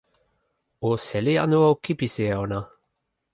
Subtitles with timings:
[0.87, 2.59] o seli anu o kipisi e ona?